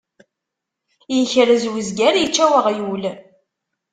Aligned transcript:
Ikrez 1.17 1.63
uzger, 1.73 2.13
ičča 2.25 2.45
uɣyul. 2.57 3.03